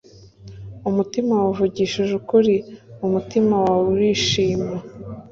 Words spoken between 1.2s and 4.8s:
wawe uvugishije ukuri umutima wawe urishima